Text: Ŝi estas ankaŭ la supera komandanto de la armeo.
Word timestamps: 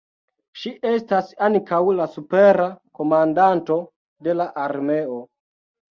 Ŝi 0.61 0.71
estas 0.91 1.27
ankaŭ 1.47 1.81
la 1.99 2.09
supera 2.15 2.67
komandanto 3.01 3.79
de 4.29 4.37
la 4.41 4.49
armeo. 4.67 5.25